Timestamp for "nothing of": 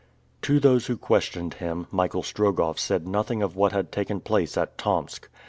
3.07-3.55